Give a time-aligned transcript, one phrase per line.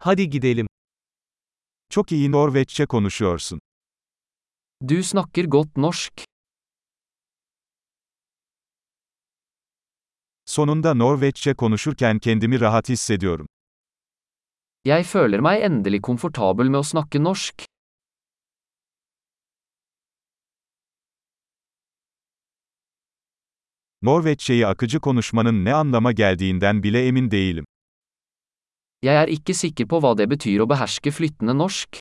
[0.00, 0.66] Hadi gidelim.
[1.90, 3.60] Çok iyi Norveççe konuşuyorsun.
[4.88, 6.12] Du snakker godt norsk.
[10.46, 13.46] Sonunda Norveççe konuşurken kendimi rahat hissediyorum.
[14.84, 17.64] Jeg føler meg endelig komfortabel med å snakke norsk.
[24.02, 27.64] Norveççeyi akıcı konuşmanın ne anlama geldiğinden bile emin değilim.
[29.06, 32.00] Jeg er ikke sikker på hva det betyr å beherske flytende norsk.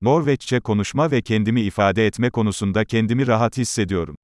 [0.00, 4.14] Norveççe konuşma ve kendimi ifade etme konusunda kendimi rahat hissediyorum.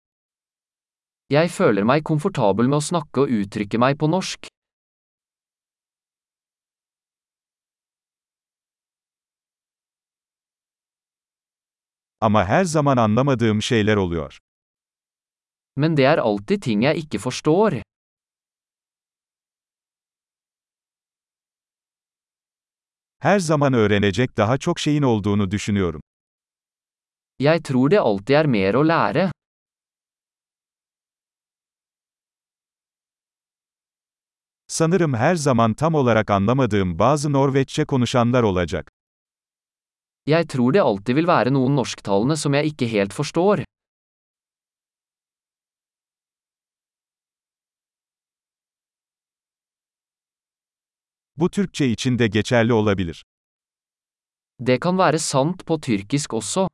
[1.30, 4.46] Jeg føler meg komfortabel med å snakke og uttrykke meg på norsk.
[12.20, 14.38] Ama her zaman anlamadığım şeyler oluyor.
[15.76, 17.80] Men det er alltid ting jeg ikke forstår.
[23.18, 26.00] Her zaman öğrenecek daha çok şeyin olduğunu düşünüyorum.
[27.38, 29.30] Jeg tror det alltid er mer å lære.
[34.68, 38.90] Sanırım her zaman tam olarak anlamadığım bazı Norveççe konuşanlar olacak.
[40.26, 43.64] Jeg tror det alltid vil være noen norsktalende som jeg ikke helt forstår.
[51.42, 53.24] Bu Türkçe için de geçerli olabilir.
[54.60, 56.68] Det kan være sant på tyrkisk også.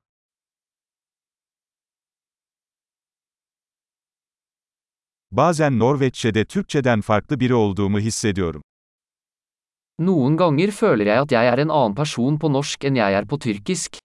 [5.30, 8.62] Bazen Norveççe'de Türkçeden farklı biri olduğumu hissediyorum.
[9.98, 13.24] Noen ganger føler jeg at jeg er en annen person på norsk enn jeg er
[13.26, 13.96] på tyrkisk.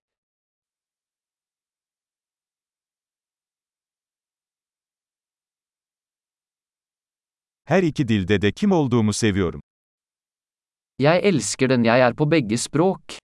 [7.65, 9.61] Her iki dilde de kim olduğumu seviyorum.
[11.03, 13.17] Jeg elsker den jeg er på begge språk.